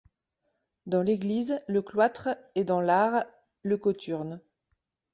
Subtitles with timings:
[0.87, 3.23] Dans l'église le cloître et dans l'art
[3.61, 4.41] le cothurne